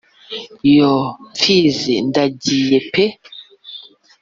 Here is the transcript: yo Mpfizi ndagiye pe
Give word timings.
yo 0.75 0.93
Mpfizi 1.31 1.95
ndagiye 2.09 2.77
pe 2.91 3.05